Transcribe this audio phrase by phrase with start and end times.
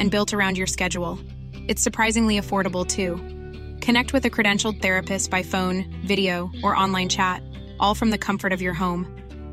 [0.00, 1.20] and built around your schedule.
[1.68, 3.14] It's surprisingly affordable too.
[3.80, 7.42] Connect with a credentialed therapist by phone, video, or online chat,
[7.78, 9.06] all from the comfort of your home.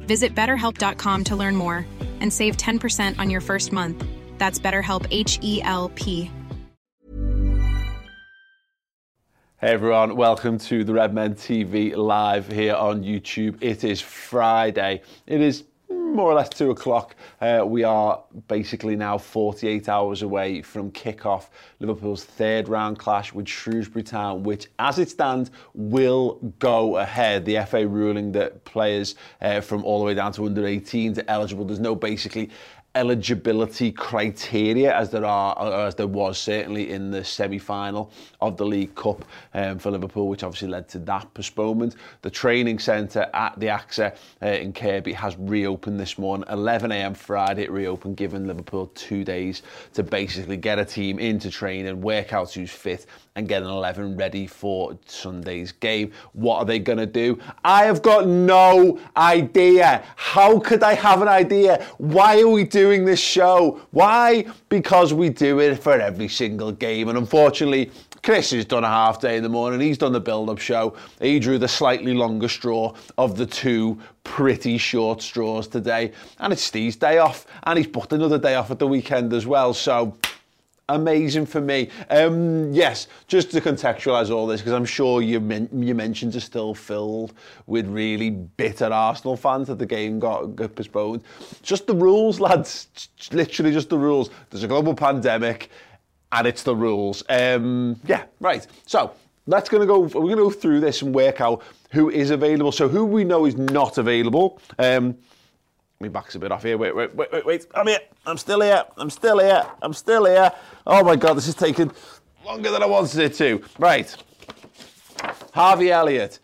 [0.07, 1.85] Visit betterhelp.com to learn more
[2.21, 4.03] and save 10% on your first month.
[4.39, 6.31] That's BetterHelp H E L P.
[9.59, 13.57] Hey everyone, welcome to the Red Men TV live here on YouTube.
[13.59, 15.02] It is Friday.
[15.25, 17.15] It is more or less two o'clock.
[17.39, 23.47] Uh, we are basically now 48 hours away from kick-off Liverpool's third round clash with
[23.47, 27.45] Shrewsbury Town, which, as it stands, will go ahead.
[27.45, 31.23] The FA ruling that players uh, from all the way down to under 18 are
[31.27, 31.66] eligible.
[31.66, 32.49] There's no basically
[32.98, 38.66] eligibility criteria as there are or as there was certainly in the semi-final of the
[38.66, 41.95] League Cup um, for Liverpool which obviously led to that postponement.
[42.23, 46.48] The training centre at the AXA uh, in Kirkby has reopened this morning.
[46.50, 49.62] 11am Friday it reopened giving Liverpool two days
[49.94, 53.06] to basically get a team into training work out who's fit
[53.38, 56.11] and get an 11 ready for Sunday's game.
[56.33, 57.39] What are they going to do?
[57.63, 60.03] I have got no idea.
[60.16, 61.85] How could I have an idea?
[61.99, 63.79] Why are we doing this show?
[63.91, 64.47] Why?
[64.69, 67.09] Because we do it for every single game.
[67.09, 67.91] And unfortunately,
[68.23, 69.81] Chris has done a half day in the morning.
[69.81, 70.97] He's done the build-up show.
[71.22, 76.11] He drew the slightly longer straw of the two pretty short straws today.
[76.39, 77.45] And it's Steve's day off.
[77.63, 79.75] And he's booked another day off at the weekend as well.
[79.75, 80.17] So
[80.89, 81.89] amazing for me.
[82.09, 86.41] Um, yes, just to contextualise all this, because I'm sure your, men- your mentions are
[86.41, 87.33] still filled
[87.66, 91.23] with really bitter Arsenal fans that the game got, got postponed.
[91.62, 93.09] Just the rules, lads.
[93.31, 94.29] Literally just the rules.
[94.50, 95.69] There's a global pandemic,
[96.31, 97.23] and it's the rules.
[97.29, 98.66] Um, yeah, right.
[98.85, 99.13] So
[99.45, 100.00] let's gonna go.
[100.00, 102.72] We're gonna go through this and work out who is available.
[102.72, 104.59] So who we know is not available.
[104.78, 105.17] Um,
[106.00, 106.78] my back's a bit off here.
[106.78, 107.68] Wait, wait, wait, wait, wait.
[107.74, 108.00] I'm here.
[108.25, 108.84] I'm still here.
[108.97, 109.66] I'm still here.
[109.81, 110.52] I'm still here.
[110.85, 111.91] Oh my God, this is taking
[112.46, 113.63] longer than I wanted it to.
[113.80, 114.16] Right.
[115.53, 116.40] Harvey Elliott,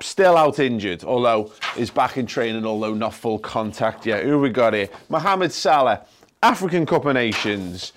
[0.00, 4.24] still out injured, although is back in training, although not full contact yet.
[4.24, 4.88] Who we got here?
[5.08, 6.06] Mohamed Salah,
[6.42, 7.92] African Cup of Nations.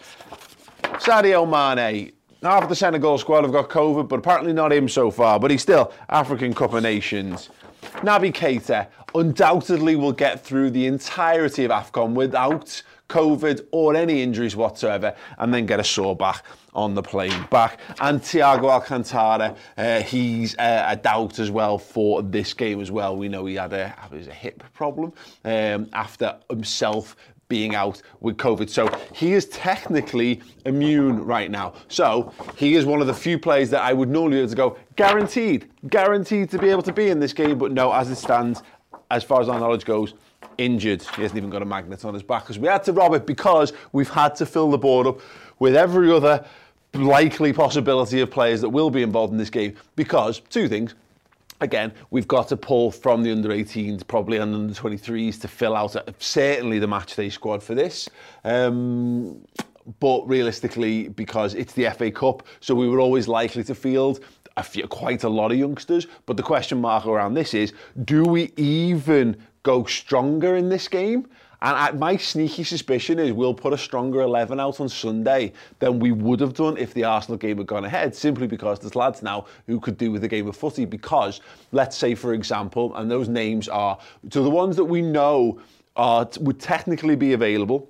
[0.81, 2.11] Sadio Mane,
[2.41, 5.39] half of the Senegal squad have got COVID, but apparently not him so far.
[5.39, 7.49] But he's still African Cup of Nations.
[7.97, 14.55] Naby Keita undoubtedly will get through the entirety of AFCON without COVID or any injuries
[14.55, 16.43] whatsoever and then get a sore back
[16.73, 17.79] on the plane back.
[18.01, 23.15] And Thiago Alcantara, uh, he's uh, a doubt as well for this game as well.
[23.15, 25.13] We know he had a, a hip problem
[25.45, 27.15] um, after himself
[27.49, 28.69] being out with COVID.
[28.69, 31.73] So he is technically immune right now.
[31.87, 34.55] So he is one of the few players that I would normally be able to
[34.55, 37.57] go, guaranteed, guaranteed to be able to be in this game.
[37.57, 38.63] But no, as it stands,
[39.11, 40.13] as far as our knowledge goes,
[40.57, 41.03] injured.
[41.03, 43.25] He hasn't even got a magnet on his back because we had to rob it
[43.25, 45.19] because we've had to fill the board up
[45.59, 46.45] with every other
[46.93, 50.95] likely possibility of players that will be involved in this game because two things
[51.61, 55.75] again, we've got to pull from the under 18s, probably and under 23s to fill
[55.75, 58.09] out a, certainly the match day squad for this.
[58.43, 59.45] Um,
[59.99, 64.19] but realistically, because it's the FA Cup, so we were always likely to field
[64.57, 66.07] a few, quite a lot of youngsters.
[66.25, 71.27] But the question mark around this is, do we even go stronger in this game?
[71.61, 75.99] And I, my sneaky suspicion is we'll put a stronger 11 out on Sunday than
[75.99, 79.23] we would have done if the Arsenal game had gone ahead, simply because there's lads
[79.23, 80.85] now who could do with a game of footy.
[80.85, 81.41] Because,
[81.71, 83.97] let's say, for example, and those names are,
[84.29, 85.59] to the ones that we know
[85.95, 87.89] are, would technically be available,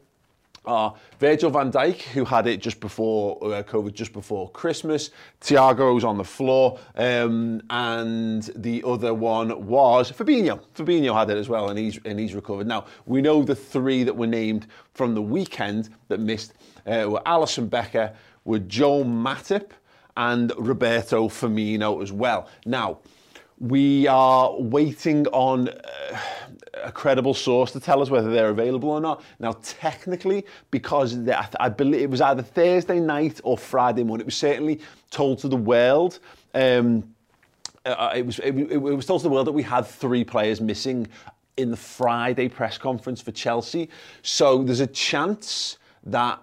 [0.68, 5.10] are Virgil van Dijk, who had it just before uh, COVID, just before Christmas.
[5.42, 10.62] Thiago's on the floor, um, and the other one was Fabinho.
[10.76, 12.68] Fabinho had it as well, and he's and he's recovered.
[12.68, 16.54] Now we know the three that were named from the weekend that missed
[16.86, 19.72] uh, were Alisson Becker, were Joel Matip,
[20.18, 22.50] and Roberto Firmino as well.
[22.66, 23.00] Now
[23.60, 25.70] we are waiting on.
[25.70, 26.20] Uh,
[26.84, 29.24] a credible source to tell us whether they're available or not.
[29.40, 31.18] Now, technically, because
[31.60, 34.80] I believe it was either Thursday night or Friday morning, it was certainly
[35.10, 36.20] told to the world.
[36.54, 37.16] Um,
[37.86, 40.60] uh, it was it, it was told to the world that we had three players
[40.62, 41.08] missing
[41.56, 43.90] in the Friday press conference for Chelsea.
[44.22, 46.42] So there's a chance that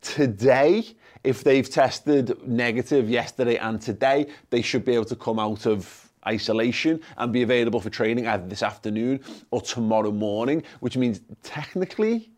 [0.00, 0.84] today
[1.24, 6.03] If they've tested negative yesterday and today, they should be able to come out of
[6.26, 12.30] isolation and be available for training either this afternoon or tomorrow morning, which means technically,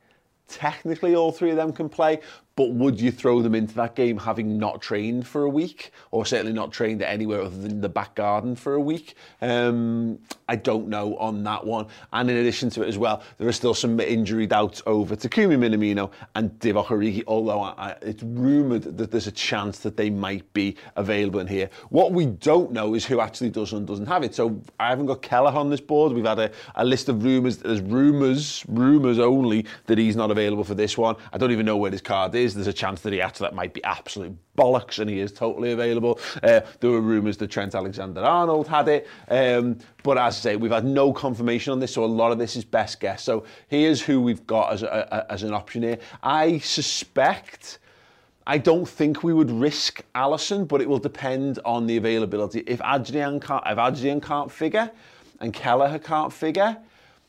[0.48, 2.20] technically all three of them can play,
[2.56, 6.24] but would you throw them into that game having not trained for a week or
[6.24, 9.14] certainly not trained anywhere other than the back garden for a week?
[9.42, 10.18] Um,
[10.48, 11.86] I don't know on that one.
[12.14, 15.58] And in addition to it as well, there are still some injury doubts over Takumi
[15.58, 20.08] Minamino and Divock Origi, although I, I, it's rumoured that there's a chance that they
[20.08, 21.68] might be available in here.
[21.90, 24.34] What we don't know is who actually does and doesn't have it.
[24.34, 26.14] So I haven't got Kelleher on this board.
[26.14, 27.58] We've had a, a list of rumours.
[27.58, 31.16] There's rumours, rumours only, that he's not available for this one.
[31.34, 32.54] I don't even know where his card is is.
[32.54, 35.72] There's a chance that he actually that might be absolute bollocks and he is totally
[35.72, 36.18] available.
[36.42, 39.06] Uh, there were rumours that Trent Alexander-Arnold had it.
[39.28, 42.38] Um, but as I say, we've had no confirmation on this, so a lot of
[42.38, 43.22] this is best guess.
[43.22, 45.98] So here's who we've got as, a, a, as an option here.
[46.22, 47.80] I suspect...
[48.48, 52.62] I don't think we would risk Alisson, but it will depend on the availability.
[52.68, 54.88] If Adrian can't, if Adrian can't figure
[55.40, 56.76] and Kelleher can't figure,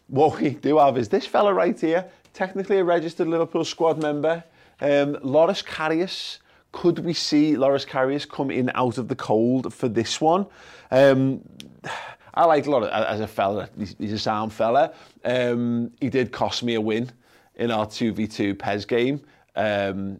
[0.09, 2.05] what we do have is this fella right here,
[2.35, 4.43] technically a registered Liverpool squad member.
[4.79, 6.39] Um, Loris Karius,
[6.71, 10.45] could we see Loris Karius come in out of the cold for this one?
[10.91, 11.41] Um,
[12.33, 13.69] I like Loris as a fella.
[13.77, 14.93] He's, he's a sound fella.
[15.25, 17.11] Um, he did cost me a win
[17.55, 19.21] in our 2v2 PES game
[19.55, 20.19] um,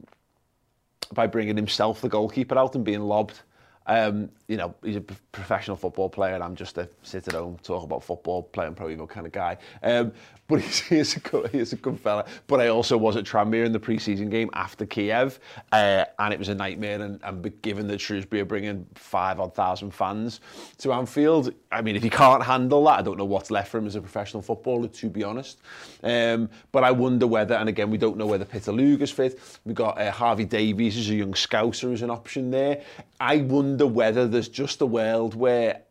[1.13, 3.42] by bringing himself the goalkeeper out and being lobbed.
[3.88, 7.57] Um, you know, he's a professional football player and I'm just a sit at home,
[7.63, 9.57] talk about football, playing Pro Evo kind of guy.
[9.84, 10.13] Um,
[10.48, 12.25] but he's, he's, a good, he's a good fella.
[12.48, 15.39] But I also was at Tranmere in the pre-season game after Kiev,
[15.72, 17.01] uh, and it was a nightmare.
[17.01, 20.40] And, and given that Shrewsbury are bringing five odd thousand fans
[20.80, 23.78] to Anfield, I mean, if he can't handle that, I don't know what's left for
[23.78, 25.60] him as a professional footballer, to be honest.
[26.04, 29.40] Um, but I wonder whether, and again, we don't know whether Pitaluga's fit.
[29.66, 32.81] We've got uh, Harvey Davies as a young scouser as an option there.
[33.19, 35.81] I wonder whether there's just a world where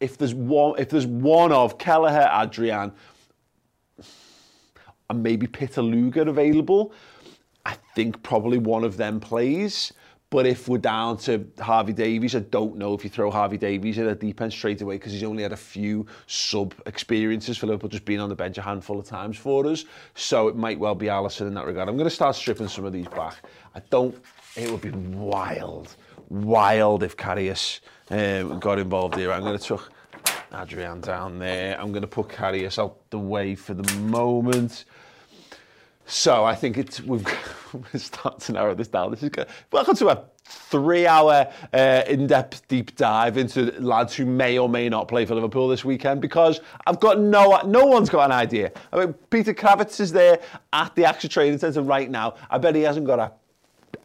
[0.00, 2.92] if there's one, if there's one of Kelleher, Adrian,
[5.08, 6.92] and maybe Pitaluga available,
[7.66, 9.92] I think probably one of them plays.
[10.30, 13.98] But if we're down to Harvey Davies, I don't know if you throw Harvey Davies
[13.98, 17.66] in a deep end straight away because he's only had a few sub experiences for
[17.66, 19.84] Liverpool, just being on the bench a handful of times for us.
[20.14, 21.88] So it might well be Alisson in that regard.
[21.88, 23.42] I'm going to start stripping some of these back.
[23.74, 24.16] I don't.
[24.56, 25.94] It would be wild,
[26.28, 27.78] wild if Karius
[28.10, 29.30] um, got involved here.
[29.30, 29.92] I'm going to chuck
[30.52, 31.80] Adrian down there.
[31.80, 34.86] I'm going to put Karius out the way for the moment.
[36.06, 37.24] So I think it's we've
[37.72, 39.12] we're to narrow this down.
[39.12, 39.46] This is good.
[39.70, 45.06] Welcome to a three-hour uh, in-depth deep dive into lads who may or may not
[45.06, 48.72] play for Liverpool this weekend because I've got no no one's got an idea.
[48.92, 50.40] I mean, Peter Krawietz is there
[50.72, 52.34] at the AXA Training Centre right now.
[52.50, 53.30] I bet he hasn't got a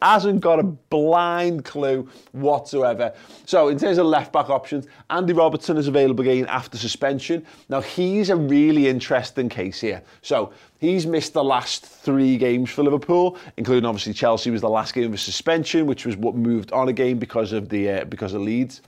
[0.02, 3.12] hasn't got a blind clue whatsoever.
[3.44, 7.44] So in terms of left back options, Andy Robertson is available again after suspension.
[7.68, 10.02] Now he's a really interesting case here.
[10.22, 14.94] So he's missed the last three games for Liverpool, including obviously Chelsea was the last
[14.94, 18.42] game of suspension, which was what moved on again because of the uh, because of
[18.42, 18.82] Leeds.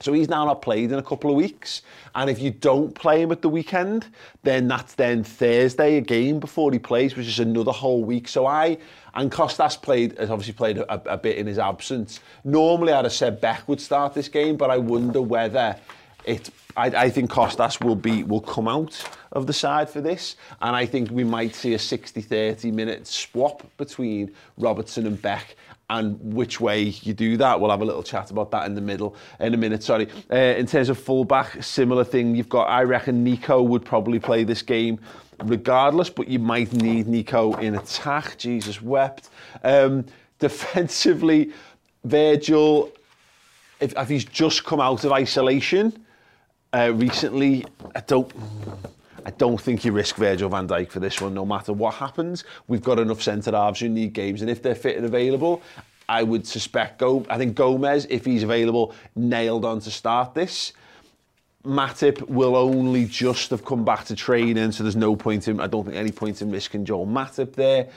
[0.00, 1.82] So he's now not played in a couple of weeks.
[2.14, 4.06] And if you don't play him at the weekend,
[4.42, 8.28] then that's then Thursday, a game before he plays, which is another whole week.
[8.28, 8.76] So I,
[9.14, 12.20] and Costas played, has obviously played a, a bit in his absence.
[12.44, 15.76] Normally I'd have said Beck would start this game, but I wonder whether
[16.26, 20.36] it, I, I think Costas will be will come out of the side for this,
[20.60, 25.56] and I think we might see a 60-30 minute swap between Robertson and Beck
[25.88, 27.60] and which way you do that.
[27.60, 29.82] We'll have a little chat about that in the middle in a minute.
[29.82, 30.08] Sorry.
[30.30, 32.34] Uh, in terms of fullback, similar thing.
[32.34, 32.64] You've got.
[32.64, 34.98] I reckon Nico would probably play this game
[35.44, 38.38] regardless, but you might need Nico in attack.
[38.38, 39.30] Jesus wept.
[39.62, 40.04] Um,
[40.38, 41.52] defensively,
[42.04, 42.92] Virgil.
[43.78, 46.04] If, if he's just come out of isolation
[46.72, 48.32] uh, recently, I don't.
[49.26, 52.44] I don't think you risk Virgil van Dijk for this one, no matter what happens.
[52.68, 55.62] We've got enough centre halves who need games, and if they're fit and available,
[56.08, 57.26] I would suspect Go.
[57.28, 60.74] I think Gomez, if he's available, nailed on to start this.
[61.66, 65.66] Matip will only just have come back to training, so there's no point in, I
[65.66, 67.88] don't think any point in risking Joel Matip there.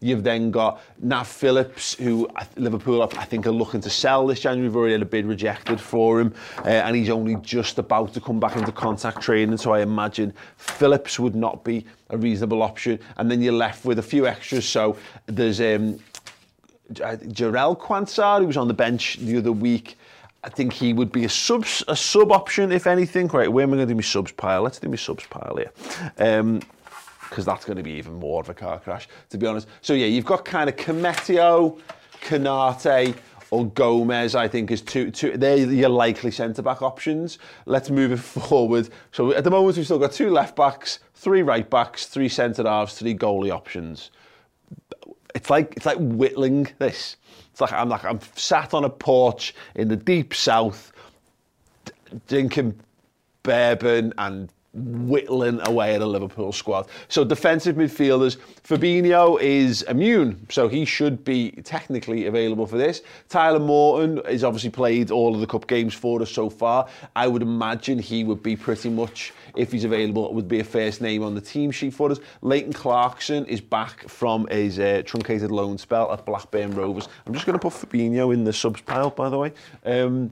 [0.00, 4.68] You've then got Nat Phillips, who Liverpool, I think, are looking to sell this January.
[4.68, 8.20] We've already had a bid rejected for him, uh, and he's only just about to
[8.20, 9.56] come back into contact training.
[9.56, 13.00] So I imagine Phillips would not be a reasonable option.
[13.16, 14.68] And then you're left with a few extras.
[14.68, 15.98] So there's um,
[16.92, 19.97] Jarell Quansah, who was on the bench the other week.
[20.44, 23.26] I think he would be a sub a sub option if anything.
[23.28, 24.62] Right, where am I going to do my subs pile?
[24.62, 25.72] Let's do my subs pile here.
[26.18, 26.60] Um,
[27.28, 29.68] because that's going to be even more of a car crash, to be honest.
[29.82, 31.78] So yeah, you've got kind of Koumetio,
[32.22, 33.14] Konate
[33.50, 37.38] or Gomez, I think, is two, two they're your likely centre back options.
[37.66, 38.88] Let's move it forward.
[39.12, 42.64] So at the moment, we've still got two left backs, three right backs, three centre
[42.64, 44.10] halves, three goalie options.
[45.34, 47.16] It's like it's like whittling this.
[47.58, 50.92] It's like I'm like I'm sat on a porch in the deep south,
[52.28, 52.78] drinking
[53.42, 56.88] bourbon and whittling away at a Liverpool squad.
[57.08, 63.02] So defensive midfielders, Fabinho is immune, so he should be technically available for this.
[63.28, 66.86] Tyler Morton has obviously played all of the cup games for us so far.
[67.16, 71.00] I would imagine he would be pretty much, if he's available, would be a first
[71.00, 72.20] name on the team sheet for us.
[72.42, 77.08] Leighton Clarkson is back from his uh, truncated loan spell at Blackburn Rovers.
[77.26, 79.52] I'm just going to put Fabinho in the subs pile, by the way.
[79.84, 80.30] Um,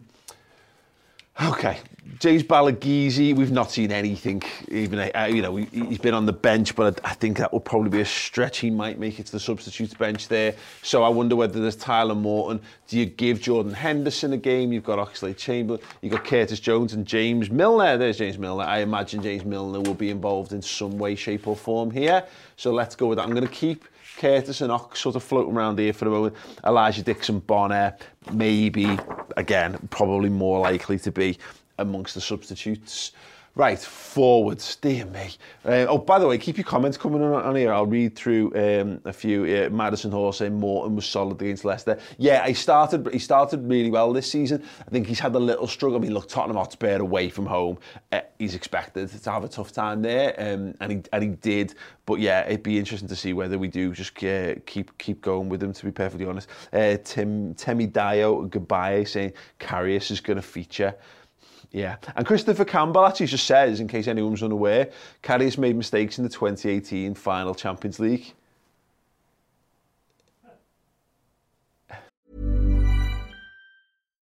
[1.38, 1.80] Okay,
[2.18, 4.42] James Balagizi, we've not seen anything.
[4.68, 7.90] Even uh, you know, he's been on the bench, but I, think that would probably
[7.90, 8.58] be a stretch.
[8.58, 10.54] He might make it to the substitutes bench there.
[10.82, 12.60] So I wonder whether there's Tyler Morton.
[12.88, 14.72] Do you give Jordan Henderson a game?
[14.72, 17.98] You've got Oxlade Chamberlain, you've got Curtis Jones and James Milner.
[17.98, 18.64] There's James Milner.
[18.64, 22.24] I imagine James Milner will be involved in some way, shape, or form here.
[22.56, 23.24] So let's go with that.
[23.24, 23.84] I'm going to keep
[24.16, 26.36] Curtis and Ox sort of floating around here for a moment.
[26.64, 27.96] Elijah Dixon Bonner,
[28.32, 28.98] maybe,
[29.36, 31.38] again, probably more likely to be
[31.78, 33.12] amongst the substitutes.
[33.56, 35.30] Right, forwards, dear me.
[35.64, 37.72] Uh, oh, by the way, keep your comments coming on, on here.
[37.72, 39.44] I'll read through um, a few.
[39.44, 41.98] Uh, Madison Hall saying Morton was solid against Leicester.
[42.18, 44.62] Yeah, he started he started really well this season.
[44.86, 45.96] I think he's had a little struggle.
[45.96, 47.78] I mean, look, Tottenham Hotspur away from home.
[48.12, 51.76] Uh, he's expected to have a tough time there, um, and he and he did.
[52.04, 55.48] But yeah, it'd be interesting to see whether we do just uh, keep keep going
[55.48, 55.72] with him.
[55.72, 60.94] To be perfectly honest, uh, Tim Temi Dio goodbye saying Karius is going to feature.
[61.76, 64.88] Yeah, and Christopher Campbell actually just says, in case anyone's unaware,
[65.22, 68.32] Karius made mistakes in the 2018 final Champions League.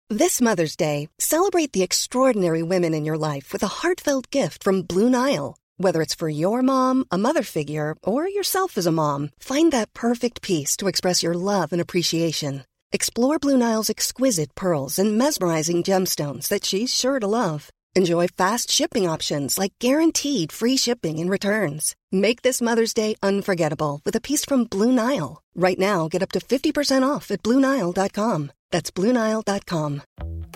[0.09, 4.83] This Mother's Day, celebrate the extraordinary women in your life with a heartfelt gift from
[4.83, 5.57] Blue Nile.
[5.75, 9.93] Whether it's for your mom, a mother figure, or yourself as a mom, find that
[9.93, 12.63] perfect piece to express your love and appreciation.
[12.95, 17.71] Explore Blue Nile's exquisite pearls and mesmerizing gemstones that she's sure to love.
[17.95, 21.95] Enjoy fast shipping options like guaranteed free shipping and returns.
[22.12, 25.41] Make this Mother's Day unforgettable with a piece from Blue Nile.
[25.55, 28.51] Right now, get up to 50% off at BlueNile.com.
[28.69, 30.01] That's BlueNile.com.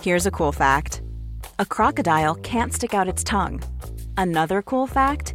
[0.00, 1.02] Here's a cool fact
[1.58, 3.60] a crocodile can't stick out its tongue.
[4.16, 5.34] Another cool fact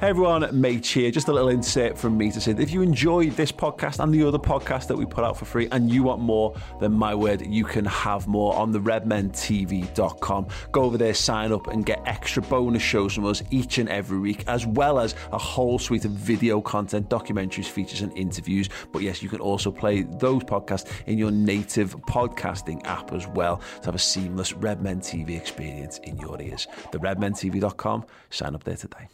[0.00, 1.10] Hey everyone, Mate here.
[1.10, 4.12] Just a little insert from me to say that if you enjoyed this podcast and
[4.12, 7.14] the other podcast that we put out for free and you want more, then my
[7.14, 10.48] word, you can have more on the redmentv.com.
[10.72, 14.18] Go over there, sign up, and get extra bonus shows from us each and every
[14.18, 18.70] week, as well as a whole suite of video content, documentaries, features, and interviews.
[18.92, 23.58] But yes, you can also play those podcasts in your native podcasting app as well
[23.82, 26.66] to have a seamless Redmen TV experience in your ears.
[26.90, 28.06] The redmentv.com.
[28.30, 29.06] Sign up there today.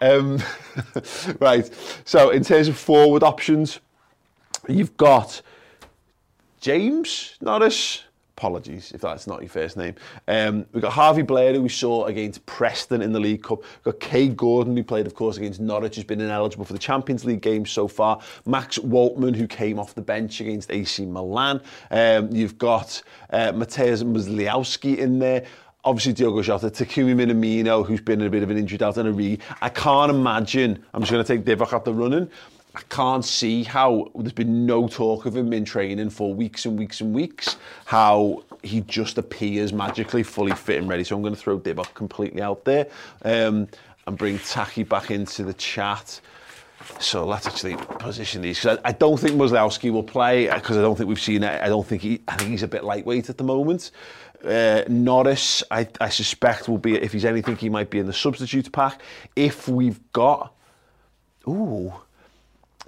[0.00, 0.42] Um,
[1.40, 1.70] right,
[2.04, 3.80] so in terms of forward options,
[4.68, 5.42] you've got
[6.60, 8.04] James Norris.
[8.36, 9.94] Apologies if that's not your first name.
[10.26, 13.62] Um, we've got Harvey Blair, who we saw against Preston in the League Cup.
[13.62, 16.78] We've got Kaide Gordon, who played, of course, against Norwich, who's been ineligible for the
[16.78, 18.20] Champions League games so far.
[18.46, 21.60] Max Woltman, who came off the bench against AC Milan.
[21.90, 25.44] Um, you've got uh, Mateusz Musialowski in there
[25.84, 29.08] obviously Diogo Jota, Takumi Minamino, who's been in a bit of an injury out and
[29.08, 29.38] a re.
[29.60, 32.30] I can't imagine, I'm just going to take Divock out the running,
[32.74, 36.78] I can't see how there's been no talk of him in training for weeks and
[36.78, 41.04] weeks and weeks, how he just appears magically fully fit and ready.
[41.04, 42.86] So I'm going to throw Divock completely out there
[43.24, 43.68] um,
[44.06, 46.20] and bring Taki back into the chat.
[46.98, 50.80] So let's actually position these because I, I, don't think Musialowski will play because I
[50.80, 51.62] don't think we've seen it.
[51.62, 52.20] I don't think he.
[52.26, 53.92] I think he's a bit lightweight at the moment.
[54.44, 58.12] Uh, Norris, I, I suspect, will be, if he's anything, he might be in the
[58.12, 59.00] substitute pack.
[59.36, 60.52] If we've got.
[61.46, 61.92] Ooh.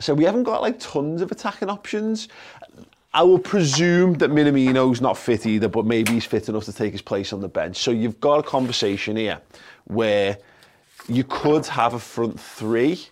[0.01, 2.29] So we haven't got like tons of attacking options.
[3.13, 6.91] I will presume that Minamino's not fit either, but maybe he's fit enough to take
[6.91, 7.77] his place on the bench.
[7.77, 9.41] So you've got a conversation here
[9.85, 10.39] where
[11.09, 13.07] you could have a front three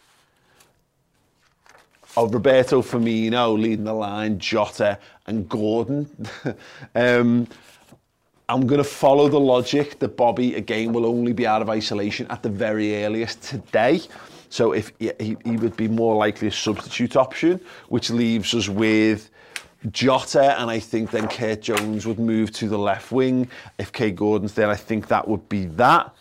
[2.16, 6.10] of Roberto Firmino leading the line, Jota and Gordon.
[6.96, 7.46] um,
[8.48, 12.26] I'm going to follow the logic that Bobby, again, will only be out of isolation
[12.28, 14.02] at the very earliest today.
[14.50, 19.30] So if he, he would be more likely a substitute option, which leaves us with
[19.90, 23.48] Jota, and I think then Kurt Jones would move to the left wing.
[23.78, 26.14] If Kaide Gordon's there, I think that would be that.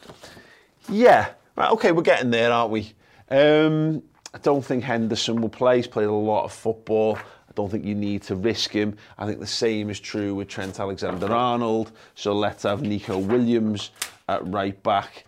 [0.90, 2.94] Yeah, right, okay, we're getting there, aren't we?
[3.30, 4.01] Um,
[4.34, 5.78] I don't think Henderson will play.
[5.78, 7.20] He's played a lot of football.
[7.51, 8.96] I don't think you need to risk him.
[9.17, 11.91] I think the same is true with Trent Alexander-Arnold.
[12.15, 13.91] So let's have Nico Williams
[14.29, 15.25] at right back.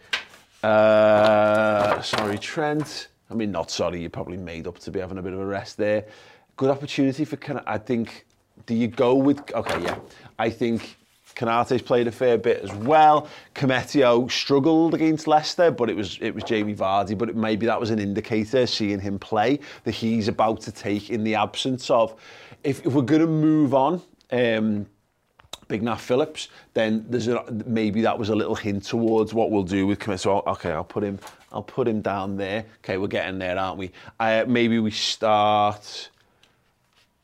[0.63, 3.10] Uh, sorry, Trent.
[3.30, 5.46] I mean, not sorry, you're probably made up to be having a bit of a
[5.46, 6.06] rest there.
[6.56, 7.65] Good opportunity for, of.
[7.68, 8.25] I think,
[8.68, 10.00] do you go with, okay, yeah.
[10.39, 10.96] I think
[11.36, 13.28] Konate's played a fair bit as well.
[13.56, 17.18] Koumetio struggled against Leicester, but it was it was Jamie Vardy.
[17.18, 21.24] But maybe that was an indicator, seeing him play, that he's about to take in
[21.24, 22.20] the absence of.
[22.63, 24.86] If, if we're going to move on, um,
[25.68, 29.63] Big Nat Phillips, then there's a, maybe that was a little hint towards what we'll
[29.63, 30.20] do with Koumetio.
[30.20, 31.20] So okay, I'll put him
[31.52, 32.66] I'll put him down there.
[32.80, 33.92] Okay, we're getting there, aren't we?
[34.20, 36.10] Uh, maybe we start.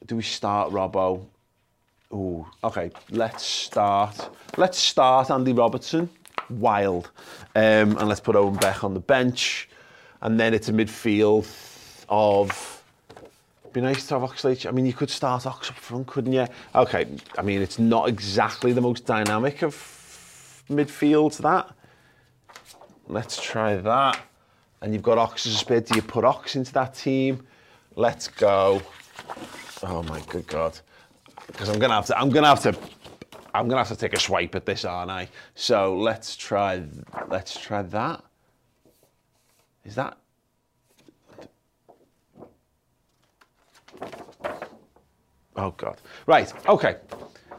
[0.06, 1.26] Do we start Robbo?
[2.12, 2.92] Oh, okay.
[3.12, 4.30] Let's start.
[4.58, 6.10] Let's start Andy Robertson,
[6.50, 7.12] wild,
[7.56, 9.70] um, and let's put Owen Beck on the bench,
[10.22, 11.48] and then it's a midfield
[12.08, 12.76] of.
[13.74, 14.66] Be nice to have Oxlade.
[14.66, 16.48] I mean, you could start Ox up front, couldn't you?
[16.74, 17.06] Okay.
[17.38, 19.76] I mean, it's not exactly the most dynamic of
[20.68, 21.38] midfields.
[21.38, 21.72] That.
[23.08, 24.20] Let's try that.
[24.82, 25.82] And you've got Ox as a spare.
[25.82, 27.46] Do you put Ox into that team?
[27.96, 28.82] Let's go.
[29.84, 30.80] Oh my good God
[31.52, 32.18] because I'm gonna have to.
[32.18, 32.78] I'm gonna have to.
[33.54, 35.28] I'm gonna have to take a swipe at this, aren't I?
[35.56, 36.84] So let's try.
[37.28, 38.24] Let's try that.
[39.84, 40.18] Is that?
[45.56, 45.98] Oh God.
[46.26, 46.52] Right.
[46.68, 46.98] Okay.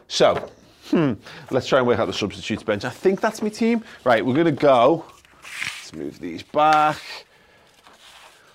[0.08, 0.50] So,
[0.90, 1.14] hmm,
[1.50, 2.84] let's try and work out the substitutes bench.
[2.84, 3.84] I think that's my team.
[4.04, 4.24] Right.
[4.24, 5.04] We're gonna go.
[5.42, 7.00] Let's move these back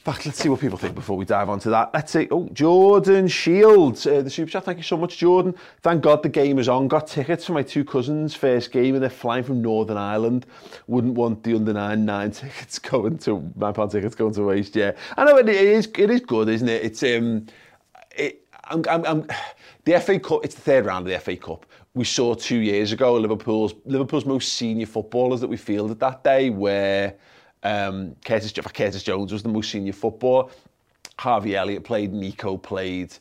[0.05, 1.89] fact, let's see what people think before we dive onto that.
[1.91, 2.27] Let's see.
[2.29, 4.63] Oh, Jordan Shields, uh, the super chat.
[4.63, 5.55] Thank you so much, Jordan.
[5.81, 6.87] Thank God the game is on.
[6.87, 10.45] Got tickets for my two cousins' first game, and they're flying from Northern Ireland.
[10.85, 14.75] Wouldn't want the under nine nine tickets going to my pound tickets going to waste.
[14.75, 15.89] Yeah, I know it is.
[15.97, 16.83] It is good, isn't it?
[16.83, 17.47] It's um,
[18.15, 18.47] it.
[18.65, 19.27] I'm, I'm, I'm,
[19.85, 20.45] the FA Cup.
[20.45, 21.65] It's the third round of the FA Cup.
[21.95, 26.51] We saw two years ago Liverpool's Liverpool's most senior footballers that we fielded that day,
[26.51, 27.15] where
[27.65, 30.51] um, Curtis, Curtis Jones was the most senior footballer.
[31.17, 33.13] Harvey Elliott played, Nico played,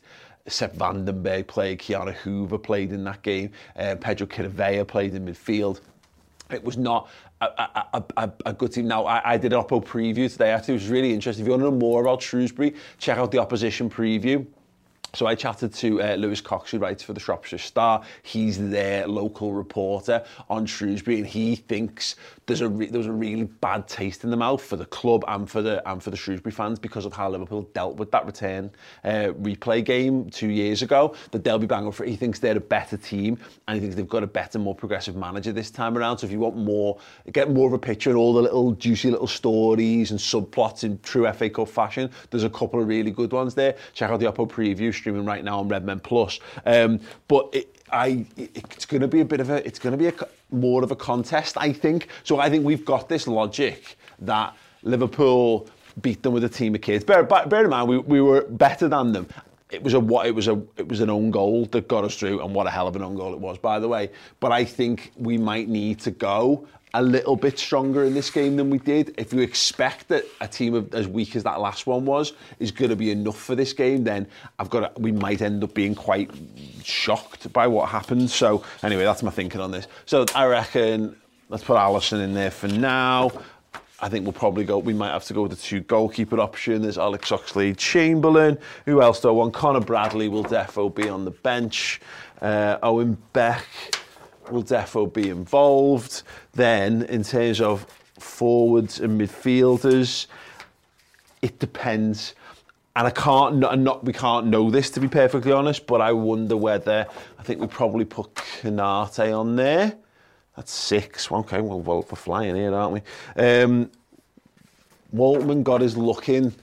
[0.47, 2.13] Sepp van den Berg played, Ki-Jana
[2.59, 5.81] played in that game, uh, Pedro Chirivella played in midfield.
[6.51, 7.09] It was not
[7.41, 8.87] a, a, a, a good team.
[8.87, 10.55] Now, I, I did an Oppo preview today.
[10.55, 11.43] Thought it was really interesting.
[11.43, 14.45] If you want to know more about Shrewsbury, check out the opposition preview.
[15.15, 18.03] So I chatted to uh, Lewis Cox, who writes for the Shropshire Star.
[18.23, 23.11] He's their local reporter on Shrewsbury, and he thinks there's a re- there was a
[23.11, 26.17] really bad taste in the mouth for the club and for the and for the
[26.17, 28.71] Shrewsbury fans because of how Liverpool dealt with that return
[29.03, 31.15] uh, replay game two years ago.
[31.31, 32.05] That they'll be banging for.
[32.05, 35.15] He thinks they're a better team, and he thinks they've got a better, more progressive
[35.15, 36.19] manager this time around.
[36.19, 36.99] So if you want more,
[37.31, 40.99] get more of a picture and all the little juicy little stories and subplots in
[40.99, 43.75] true FA Cup fashion, there's a couple of really good ones there.
[43.93, 46.39] Check out the Oppo preview streaming right now on Redmen Plus.
[46.65, 49.97] Um, but it, I, it's going to be a bit of a, it's going to
[49.97, 50.13] be a,
[50.55, 52.07] more of a contest, I think.
[52.23, 55.67] So I think we've got this logic that Liverpool
[56.01, 57.03] beat them with a team of kids.
[57.03, 59.27] Bear, bear in mind, we, we were better than them.
[59.71, 62.15] It was a what it was a it was an own goal that got us
[62.15, 64.11] through, and what a hell of an own goal it was, by the way.
[64.39, 68.55] But I think we might need to go a little bit stronger in this game
[68.55, 69.13] than we did.
[69.17, 72.71] If you expect that a team of, as weak as that last one was is
[72.71, 74.25] going to be enough for this game, then
[74.57, 76.31] I've got to, we might end up being quite
[76.83, 78.33] shocked by what happens.
[78.33, 79.87] So anyway, that's my thinking on this.
[80.05, 81.17] So I reckon
[81.49, 83.31] let's put Alisson in there for now.
[83.99, 84.77] I think we'll probably go.
[84.77, 86.81] We might have to go with the two goalkeeper option.
[86.81, 88.57] There's Alex Oxlade Chamberlain.
[88.85, 89.53] Who else do I want?
[89.53, 91.99] Connor Bradley will defo be on the bench.
[92.41, 93.65] Uh, Owen Beck
[94.51, 96.23] will defo be involved.
[96.53, 97.85] Then, in terms of
[98.19, 100.27] forwards and midfielders,
[101.41, 102.35] it depends.
[102.95, 106.13] And I can't, and not, we can't know this to be perfectly honest, but I
[106.13, 107.05] wonder whether,
[107.37, 109.95] I think we probably put Konate on there.
[110.55, 111.29] That's six.
[111.29, 113.01] Okay, well, well we're flying here, aren't we?
[113.35, 113.91] Um,
[115.13, 116.53] Woltman got his look in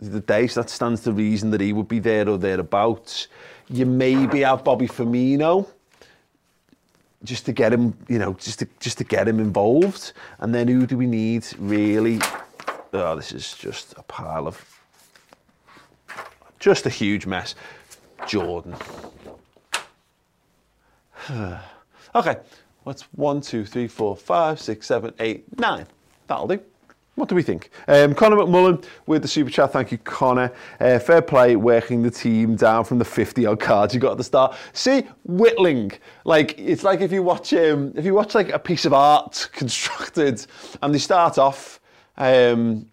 [0.00, 3.28] the day, so that stands to reason that he would be there or thereabouts.
[3.70, 5.66] You maybe have Bobby Firmino
[7.24, 10.12] just to get him, you know, just to just to get him involved.
[10.38, 12.20] And then who do we need really?
[12.92, 14.64] Oh, this is just a pile of
[16.58, 17.54] just a huge mess.
[18.26, 18.76] Jordan.
[22.14, 22.36] okay,
[22.84, 25.86] what's one, two, three, four, five, six, seven, eight, nine?
[26.26, 26.60] That'll do.
[27.18, 27.70] What do we think?
[27.88, 29.72] Um, Connor McMullen with the super chat.
[29.72, 30.52] Thank you, Connor.
[30.78, 34.18] Uh, fair play, working the team down from the 50 odd cards you got at
[34.18, 34.54] the start.
[34.72, 35.90] See, whittling.
[36.24, 39.50] Like it's like if you watch um, if you watch like a piece of art
[39.52, 40.46] constructed,
[40.80, 41.80] and they start off,
[42.18, 42.86] um,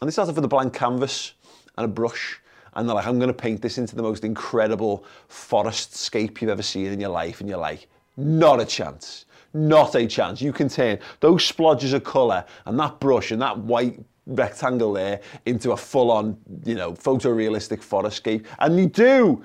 [0.00, 1.34] and they start off with a blank canvas
[1.76, 2.40] and a brush,
[2.74, 6.50] and they're like, I'm going to paint this into the most incredible forest scape you've
[6.50, 7.86] ever seen in your life, and you're like,
[8.16, 9.24] not a chance.
[9.54, 10.40] Not a chance.
[10.40, 15.20] You can turn those splodges of colour and that brush and that white rectangle there
[15.46, 18.44] into a full-on, you know, photorealistic forestscape.
[18.58, 19.42] And you do,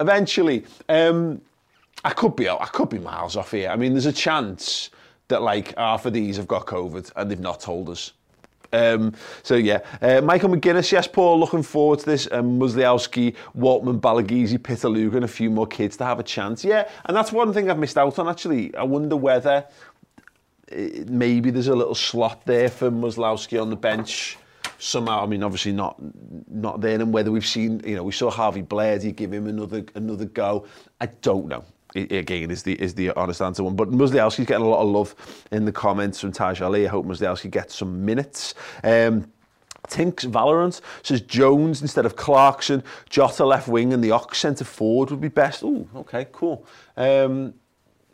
[0.00, 0.64] eventually.
[0.88, 1.40] Um,
[2.04, 3.70] I could be, I could be miles off here.
[3.70, 4.90] I mean, there's a chance
[5.28, 8.12] that like half of these have got COVID and they've not told us.
[8.72, 12.28] Um, so yeah, uh, Michael McGuinness, yes, Paul, looking forward to this.
[12.30, 16.64] Um, Musialowski, Woltman, Balagizi, Pitaluga, and a few more kids to have a chance.
[16.64, 18.74] Yeah, and that's one thing I've missed out on actually.
[18.74, 19.66] I wonder whether
[20.68, 24.36] it, uh, maybe there's a little slot there for Musialowski on the bench
[24.78, 25.22] somehow.
[25.22, 25.96] I mean, obviously not
[26.48, 28.98] not there, and whether we've seen, you know, we saw Harvey Blair.
[28.98, 30.66] Do you give him another another go?
[31.00, 31.64] I don't know
[31.96, 33.76] again is the is the honest answer one.
[33.76, 35.14] But Musialowski's getting a lot of love
[35.50, 36.86] in the comments from Taj Ali.
[36.86, 38.54] I hope Musliowski gets some minutes.
[38.84, 39.30] Um,
[39.88, 45.10] Tinks Valorant says Jones instead of Clarkson, Jota left wing and the Ox centre forward
[45.10, 45.62] would be best.
[45.64, 46.66] Oh, okay, cool.
[46.96, 47.54] Um,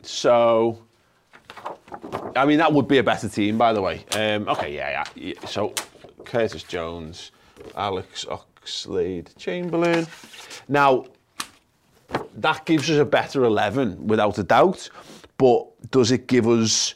[0.01, 0.79] so,
[2.35, 4.05] I mean, that would be a better team, by the way.
[4.13, 5.45] Um, okay, yeah, yeah, yeah.
[5.47, 5.73] So,
[6.25, 7.31] Curtis Jones,
[7.75, 10.07] Alex Oxlade, Chamberlain.
[10.67, 11.05] Now,
[12.37, 14.89] that gives us a better 11 without a doubt.
[15.37, 16.95] But does it give us,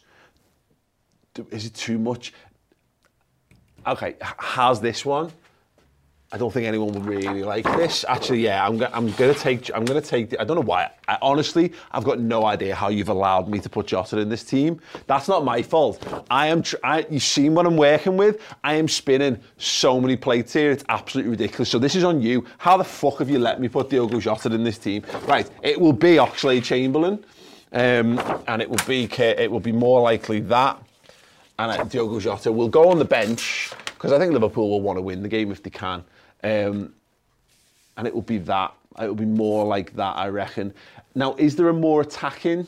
[1.52, 2.34] is it too much?
[3.86, 5.32] Okay, has this one?
[6.30, 8.04] I don't think anyone would really like this.
[8.06, 9.72] Actually, yeah, I'm, I'm gonna take.
[9.74, 10.38] I'm gonna take.
[10.38, 10.92] I don't know why.
[11.08, 14.44] I, honestly, I've got no idea how you've allowed me to put Jota in this
[14.44, 14.82] team.
[15.06, 16.06] That's not my fault.
[16.30, 16.64] I am.
[16.64, 18.42] Tr- I, you've seen what I'm working with.
[18.62, 20.70] I am spinning so many plates here.
[20.70, 21.70] It's absolutely ridiculous.
[21.70, 22.46] So this is on you.
[22.58, 25.04] How the fuck have you let me put Diogo Jota in this team?
[25.28, 25.50] Right.
[25.64, 27.24] It will be Oxlade Chamberlain,
[27.72, 29.06] um, and it will be.
[29.06, 30.78] It will be more likely that,
[31.58, 34.98] and uh, Diogo Jota will go on the bench because I think Liverpool will want
[34.98, 36.04] to win the game if they can.
[36.44, 36.94] Um,
[37.98, 38.74] and it will be that.
[39.00, 40.74] It will be more like that, I reckon.
[41.16, 42.68] Now, is there a more attacking?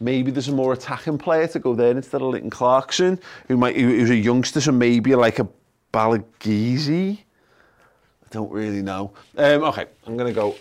[0.00, 3.76] Maybe there's a more attacking player to go there instead of Leighton Clarkson, who might
[3.76, 5.48] who's a youngster, so maybe like a
[5.92, 7.18] Balagizi.
[7.18, 9.12] I don't really know.
[9.36, 10.56] Um, okay, I'm going to go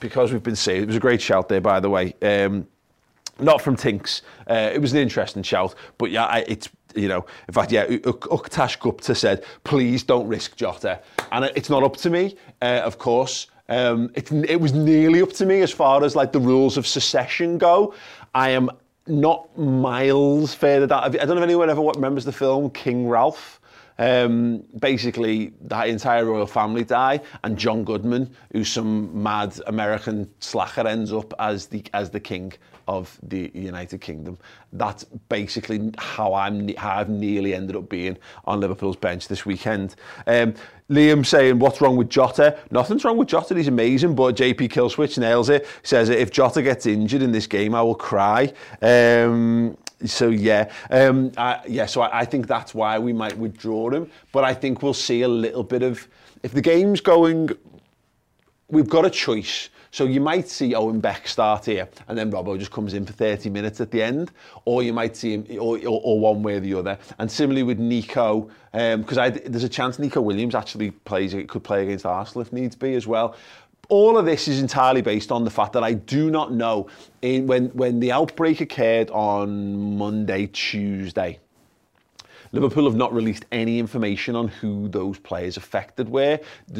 [0.00, 0.84] because we've been saved.
[0.84, 2.14] It was a great shout there, by the way.
[2.22, 2.66] Um,
[3.40, 4.22] not from Tinks.
[4.48, 7.86] Uh, it was an interesting shout, but yeah, I, it's you know, in fact, yeah,
[7.86, 11.00] Uktash Gupta said, please don't risk Jota.
[11.32, 13.48] And it's not up to me, uh, of course.
[13.68, 16.86] Um, it, it was nearly up to me as far as like the rules of
[16.86, 17.94] secession go.
[18.34, 18.70] I am
[19.06, 21.04] not miles further down.
[21.04, 23.60] I don't know if anyone ever remembers the film King Ralph.
[23.98, 30.86] Um, basically, that entire royal family die, and John Goodman, who's some mad American slacker,
[30.86, 32.52] ends up as the as the king
[32.88, 34.38] of the United Kingdom.
[34.72, 39.94] That's basically how I'm how I've nearly ended up being on Liverpool's bench this weekend.
[40.26, 40.54] Um,
[40.90, 42.58] Liam saying, what's wrong with Jota?
[42.70, 45.66] Nothing's wrong with Jota, he's amazing, but JP Killswitch nails it.
[45.82, 48.52] Says, if Jota gets injured in this game, I will cry.
[48.82, 51.86] Um, so yeah, um, I, yeah.
[51.86, 54.10] So I, I think that's why we might withdraw him.
[54.32, 56.06] But I think we'll see a little bit of
[56.42, 57.50] if the game's going.
[58.68, 59.68] We've got a choice.
[59.94, 63.12] So you might see Owen Beck start here and then Robbo just comes in for
[63.12, 64.32] 30 minutes at the end
[64.64, 67.62] or you might see him or, or, or one way or the other and similarly
[67.62, 72.04] with Nico because um, I, there's a chance Nico Williams actually plays could play against
[72.04, 73.36] Arsenal if needs be as well
[73.88, 76.88] All of this is entirely based on the fact that I do not know
[77.22, 81.38] in, when, when the outbreak occurred on Monday, Tuesday,
[82.52, 86.38] Liverpool have not released any information on who those players affected were.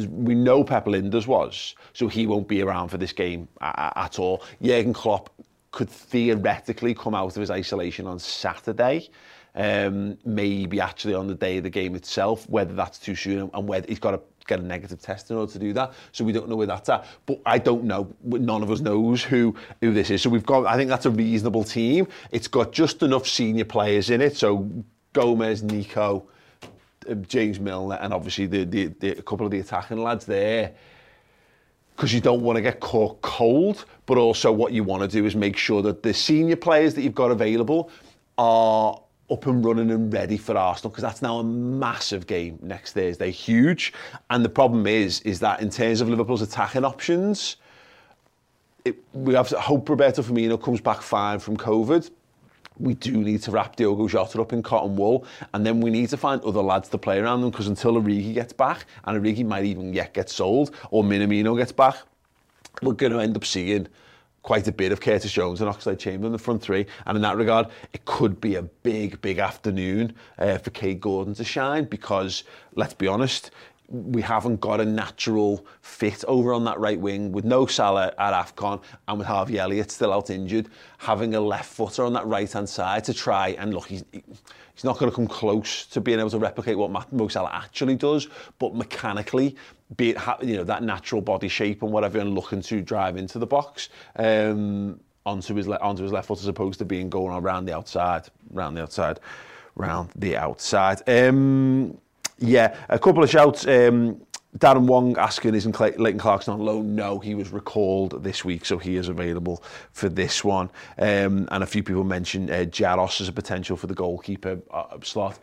[0.09, 4.41] We know Pep Lijnders was, so he won't be around for this game at all.
[4.61, 5.29] Jurgen Klopp
[5.71, 9.09] could theoretically come out of his isolation on Saturday.
[9.57, 13.67] Um, maybe actually on the day of the game itself, whether that's too soon and
[13.67, 15.93] whether he's got to get a negative test in order to do that.
[16.11, 17.05] So we don't know where that's at.
[17.25, 18.13] But I don't know.
[18.23, 20.21] None of us knows who who this is.
[20.21, 20.65] So we've got.
[20.65, 22.07] I think that's a reasonable team.
[22.31, 24.37] It's got just enough senior players in it.
[24.37, 24.69] So
[25.13, 26.27] Gomez, Nico,
[27.09, 30.73] um, James Milner, and obviously the, the, the a couple of the attacking lads there
[31.95, 35.25] because you don't want to get caught cold, but also what you want to do
[35.25, 37.89] is make sure that the senior players that you've got available
[38.37, 38.99] are
[39.31, 43.31] up and running and ready for Arsenal because that's now a massive game next Thursday,
[43.31, 43.93] huge.
[44.29, 47.57] And the problem is, is that in terms of Liverpool's attacking options,
[48.83, 52.11] it, we have to hope Roberto Firmino comes back fine from COVID.
[52.77, 56.09] We do need to wrap Diogo Jota up in cotton wool, and then we need
[56.09, 59.45] to find other lads to play around them because until Origi gets back, and Origi
[59.45, 61.95] might even yet get sold, or Minamino gets back,
[62.81, 63.87] we're going to end up seeing
[64.45, 66.85] quite a bit of Curtis Jones and Oxlade Chamberlain in the front three.
[67.07, 71.33] And in that regard, it could be a big, big afternoon uh, for Kaide Gordon
[71.33, 72.43] to shine because,
[72.75, 73.49] let's be honest,
[73.89, 78.33] we haven't got a natural fit over on that right wing with no Salah at
[78.33, 80.69] AFCON and with Harvey Elliott still out injured.
[80.97, 84.83] Having a left footer on that right hand side to try and look, he's, he's
[84.83, 88.27] not going to come close to being able to replicate what Mo Salah actually does,
[88.59, 89.55] but mechanically,
[89.97, 93.39] be it you know that natural body shape and whatever, and looking to drive into
[93.39, 93.89] the box.
[94.15, 98.23] Um, onto his, onto his left foot as opposed to being going around the outside,
[98.51, 99.19] round the outside,
[99.75, 101.01] round the outside.
[101.07, 101.97] Um,
[102.39, 103.65] yeah, a couple of shouts.
[103.67, 104.21] Um,
[104.57, 106.95] Darren Wong asking, isn't Leighton Clarkson on loan?
[106.95, 110.69] No, he was recalled this week, so he is available for this one.
[110.97, 114.97] Um, and a few people mentioned uh, Jaros as a potential for the goalkeeper uh,
[115.03, 115.39] slot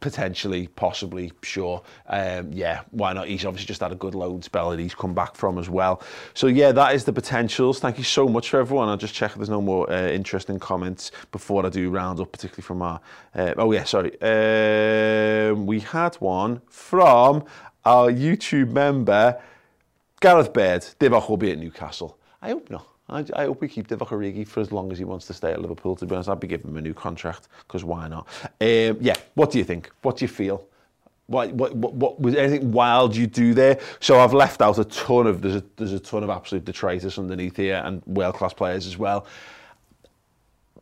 [0.00, 1.82] potentially, possibly, sure.
[2.06, 3.28] Um, yeah, why not?
[3.28, 6.02] He's obviously just had a good load spell that he's come back from as well.
[6.34, 7.80] So yeah, that is the potentials.
[7.80, 8.88] Thank you so much for everyone.
[8.88, 12.32] I'll just check if there's no more uh, interesting comments before I do round up,
[12.32, 13.00] particularly from our.
[13.34, 14.12] Uh, oh yeah, sorry.
[14.20, 17.44] Um, we had one from
[17.84, 19.40] our YouTube member,
[20.20, 20.86] Gareth Baird.
[21.00, 22.18] Will be at Newcastle.
[22.40, 22.97] I hope not.
[23.08, 25.52] I, I hope we keep Divock Origi for as long as he wants to stay
[25.52, 25.96] at Liverpool.
[25.96, 28.26] To be honest, I'd be giving him a new contract because why not?
[28.60, 29.90] Um, yeah, what do you think?
[30.02, 30.66] What do you feel?
[31.26, 33.78] What, what, what, what was anything wild you do there?
[34.00, 37.18] So I've left out a ton of there's a, there's a ton of absolute detritus
[37.18, 39.26] underneath here and world class players as well.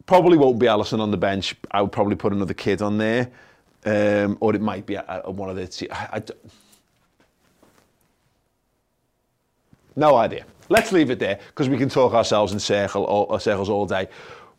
[0.07, 1.57] Probably won't be Alisson on the bench.
[1.73, 3.29] I would probably put another kid on there,
[3.85, 5.89] um, or it might be a, a, one of the.
[5.91, 6.23] I, I,
[9.97, 10.45] no idea.
[10.69, 14.09] Let's leave it there because we can talk ourselves in circle uh, circles all day.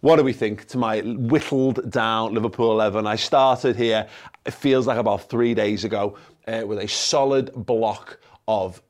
[0.02, 3.08] What do we think to my whittled down Liverpool 11?
[3.08, 4.08] I started here,
[4.46, 6.18] it feels like about three days ago,
[6.48, 8.82] uh, with a solid block of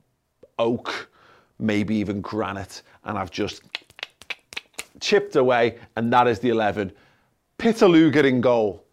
[0.60, 1.10] oak,
[1.60, 3.62] maybe even granite, and I've just
[5.00, 6.92] chipped away, and that is the 11.
[7.58, 8.84] Pitaluga in goal,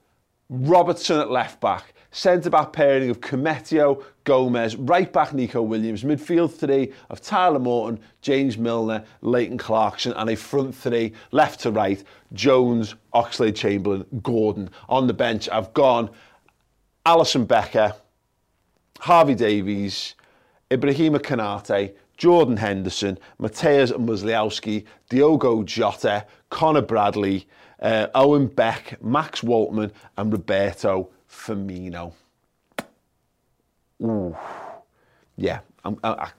[0.49, 6.55] Robertson at left back, centre back pairing of Koumetio, Gomez, right back Nico Williams, midfield
[6.55, 12.03] three of Tyler Morton, James Milner, Leighton Clarkson, and a front three, left to right,
[12.33, 14.70] Jones, Oxlade Chamberlain, Gordon.
[14.88, 16.09] On the bench, I've gone
[17.05, 17.94] Alisson Becker,
[19.00, 20.14] Harvey Davies,
[20.70, 27.48] Ibrahima Konate, Jordan Henderson, Mateusz Musialowski, Diogo Jota, Connor Bradley,
[27.83, 32.12] uh, Owen Beck, Max Woltman, and Roberto Firmino.
[34.03, 34.37] Ooh.
[35.37, 36.31] Yeah, I'm, I,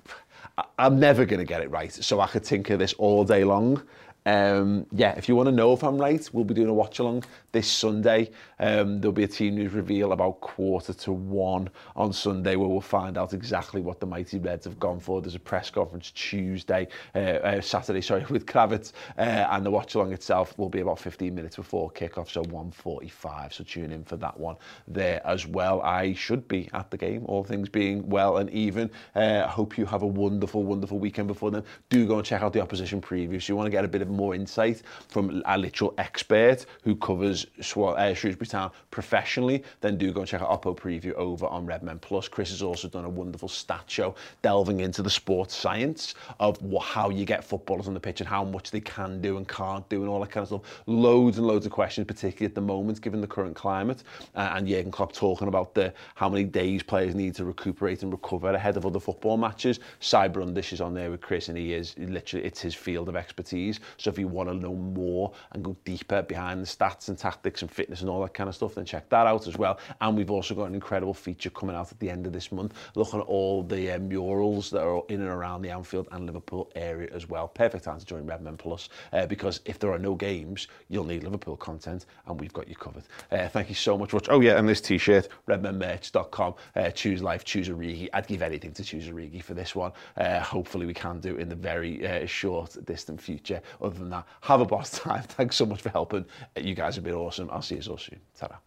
[0.79, 3.81] I'm never going to get it right, so I could tinker this all day long.
[4.25, 6.99] Um, yeah, if you want to know if I'm right, we'll be doing a watch
[6.99, 8.31] along this Sunday.
[8.59, 12.81] Um, there'll be a team news reveal about quarter to one on Sunday where we'll
[12.81, 15.21] find out exactly what the Mighty Reds have gone for.
[15.21, 19.95] There's a press conference Tuesday, uh, uh, Saturday, sorry, with Krawietz, uh, and the watch
[19.95, 23.53] along itself will be about 15 minutes before kickoff, so 1:45.
[23.53, 24.55] So tune in for that one
[24.87, 25.81] there as well.
[25.81, 28.89] I should be at the game, all things being well and even.
[29.15, 31.63] I uh, hope you have a wonderful, wonderful weekend before then.
[31.89, 33.41] Do go and check out the opposition preview.
[33.41, 36.95] So you want to get a bit of more insight from a literal expert who
[36.95, 41.65] covers uh, Shrewsbury Town professionally, then do go and check out Oppo Preview over on
[41.65, 42.27] Redmen Plus.
[42.27, 47.09] Chris has also done a wonderful stat show delving into the sports science of how
[47.09, 50.01] you get footballers on the pitch and how much they can do and can't do
[50.01, 50.83] and all that kind of stuff.
[50.85, 54.03] Loads and loads of questions, particularly at the moment, given the current climate.
[54.35, 58.11] Uh, and Jurgen Klopp talking about the how many days players need to recuperate and
[58.11, 59.79] recover ahead of other football matches.
[59.99, 63.15] Cy Brundish is on there with Chris and he is literally, it's his field of
[63.15, 63.79] expertise.
[63.97, 67.61] So if you want to know more and go deeper behind the stats and tactics
[67.61, 69.79] and fitness and all that kind of stuff, then check that out as well.
[70.01, 72.75] And we've also got an incredible feature coming out at the end of this month,
[72.93, 76.71] looking at all the uh, murals that are in and around the Anfield and Liverpool
[76.75, 77.47] area as well.
[77.47, 81.23] Perfect time to join Redmen Plus uh, because if there are no games, you'll need
[81.23, 83.03] Liverpool content and we've got you covered.
[83.31, 84.13] Uh, thank you so much.
[84.13, 84.27] Watch.
[84.29, 86.55] Oh yeah, and this t-shirt, redmenmerch.com.
[86.75, 88.09] Uh, choose life, choose a Origi.
[88.13, 89.91] I'd give anything to choose a Origi for this one.
[90.17, 93.61] Uh, hopefully we can do in the very uh, short, distant future.
[93.81, 95.23] Other than that, have a boss time.
[95.27, 96.25] Thanks so much for helping.
[96.59, 97.49] You guys have been awesome.
[97.51, 98.24] I'll see you all soon.
[98.35, 98.64] etc.